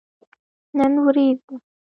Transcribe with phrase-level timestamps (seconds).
[0.77, 1.55] نن وريځ ده